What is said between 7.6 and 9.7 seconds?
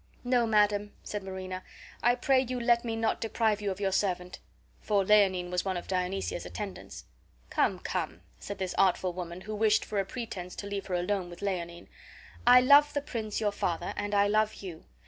come," said this artful woman, who